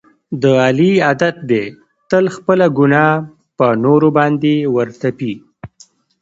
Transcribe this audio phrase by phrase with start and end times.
[0.41, 1.63] د علي عادت دی
[2.09, 3.13] تل خپله ګناه
[3.57, 5.33] په نورو باندې ور تپي.